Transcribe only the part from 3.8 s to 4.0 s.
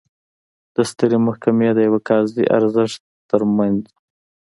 و.